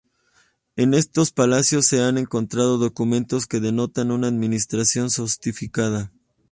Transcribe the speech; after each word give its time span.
En 0.77 0.95
estos 0.95 1.31
palacios 1.31 1.85
se 1.85 2.01
han 2.01 2.17
encontrado 2.17 2.79
documentos 2.79 3.45
que 3.45 3.59
denotan 3.59 4.09
una 4.09 4.29
administración 4.29 5.11
sofisticada. 5.11 6.11